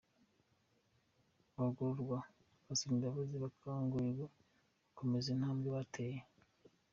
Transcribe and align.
Abagororwa 1.55 2.19
basabye 2.65 2.93
imbabazi 2.97 3.35
bakanguriwe 3.43 4.25
gukomeza 4.87 5.27
intambwe 5.33 5.67
bateye. 5.75 6.19